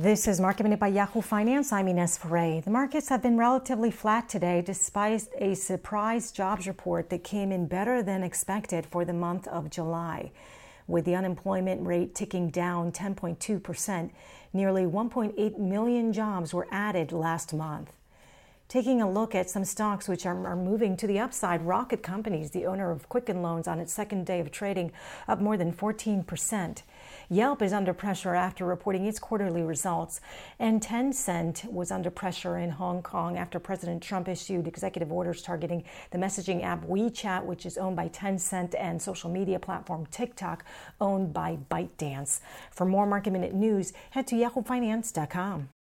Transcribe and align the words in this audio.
This 0.00 0.28
is 0.28 0.40
Market 0.40 0.62
Minute 0.62 0.78
by 0.78 0.86
Yahoo 0.86 1.20
Finance. 1.20 1.72
I'm 1.72 1.88
Ines 1.88 2.16
Ferre. 2.16 2.60
The 2.60 2.70
markets 2.70 3.08
have 3.08 3.20
been 3.20 3.36
relatively 3.36 3.90
flat 3.90 4.28
today 4.28 4.62
despite 4.64 5.26
a 5.40 5.54
surprise 5.54 6.30
jobs 6.30 6.68
report 6.68 7.10
that 7.10 7.24
came 7.24 7.50
in 7.50 7.66
better 7.66 8.00
than 8.00 8.22
expected 8.22 8.86
for 8.86 9.04
the 9.04 9.12
month 9.12 9.48
of 9.48 9.70
July. 9.70 10.30
With 10.86 11.04
the 11.04 11.16
unemployment 11.16 11.84
rate 11.84 12.14
ticking 12.14 12.48
down 12.48 12.92
10.2%, 12.92 14.12
nearly 14.52 14.84
1.8 14.84 15.58
million 15.58 16.12
jobs 16.12 16.54
were 16.54 16.68
added 16.70 17.10
last 17.10 17.52
month. 17.52 17.92
Taking 18.68 19.00
a 19.00 19.10
look 19.10 19.34
at 19.34 19.48
some 19.48 19.64
stocks 19.64 20.08
which 20.08 20.26
are, 20.26 20.46
are, 20.46 20.54
moving 20.54 20.94
to 20.98 21.06
the 21.06 21.18
upside, 21.18 21.62
Rocket 21.62 22.02
Companies, 22.02 22.50
the 22.50 22.66
owner 22.66 22.90
of 22.90 23.08
Quicken 23.08 23.40
Loans, 23.40 23.66
on 23.66 23.80
its 23.80 23.94
second 23.94 24.26
day 24.26 24.40
of 24.40 24.50
trading, 24.50 24.92
up 25.26 25.40
more 25.40 25.56
than 25.56 25.72
14%. 25.72 26.82
Yelp 27.30 27.62
is 27.62 27.72
under 27.72 27.94
pressure 27.94 28.34
after 28.34 28.66
reporting 28.66 29.06
its 29.06 29.18
quarterly 29.18 29.62
results, 29.62 30.20
and 30.58 30.82
Tencent 30.82 31.64
was 31.72 31.90
under 31.90 32.10
pressure 32.10 32.58
in 32.58 32.68
Hong 32.68 33.00
Kong 33.00 33.38
after 33.38 33.58
President 33.58 34.02
Trump 34.02 34.28
issued 34.28 34.68
executive 34.68 35.10
orders 35.10 35.40
targeting 35.40 35.82
the 36.10 36.18
messaging 36.18 36.62
app 36.62 36.84
WeChat, 36.84 37.46
which 37.46 37.64
is 37.64 37.78
owned 37.78 37.96
by 37.96 38.10
Tencent, 38.10 38.74
and 38.78 39.00
social 39.00 39.30
media 39.30 39.58
platform 39.58 40.04
TikTok, 40.10 40.62
owned 41.00 41.32
by 41.32 41.56
ByteDance. 41.70 42.40
For 42.70 42.84
more 42.84 43.06
Market 43.06 43.30
Minute 43.32 43.54
news, 43.54 43.94
head 44.10 44.26
to 44.26 44.34
yahoofinance.com. 44.34 45.70